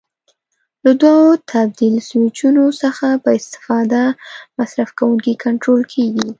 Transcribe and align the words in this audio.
له 0.83 0.91
دوو 1.01 1.27
تبدیل 1.51 1.95
سویچونو 2.09 2.63
څخه 2.81 3.07
په 3.23 3.29
استفاده 3.39 4.01
مصرف 4.57 4.89
کوونکی 4.99 5.33
کنټرول 5.43 5.81
کېږي. 5.93 6.27